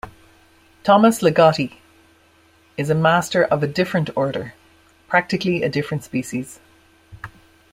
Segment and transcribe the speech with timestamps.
[0.83, 1.75] Thomas Ligotti
[2.75, 4.55] is a master of a different order,
[5.07, 6.59] practically a different species.